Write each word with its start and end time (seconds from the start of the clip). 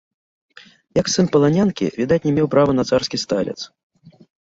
Як 0.99 1.11
сын 1.17 1.29
паланянкі, 1.35 1.91
відаць, 1.99 2.21
не 2.27 2.33
меў 2.41 2.53
права 2.57 2.71
на 2.81 2.89
царскі 2.93 3.25
сталец. 3.29 3.59